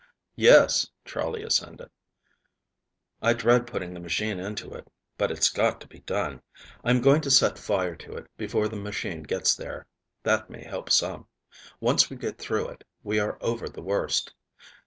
[0.35, 1.91] "Yes," Charley assented.
[3.21, 6.41] "I dread putting the machine into it, but it's got to be done.
[6.83, 9.85] I am going to set fire to it before the machine gets there;
[10.23, 11.27] that may help some.
[11.79, 14.33] Once we get through it, we are over the worst.